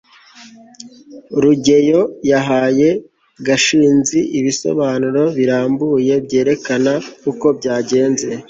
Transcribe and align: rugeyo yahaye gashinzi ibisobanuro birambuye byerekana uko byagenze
rugeyo 1.41 2.01
yahaye 2.31 2.89
gashinzi 3.47 4.19
ibisobanuro 4.39 5.21
birambuye 5.37 6.13
byerekana 6.25 6.93
uko 7.31 7.47
byagenze 7.57 8.27